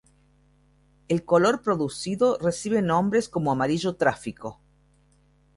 [1.09, 4.59] El color producido recibe nombres como amarillo tráfico.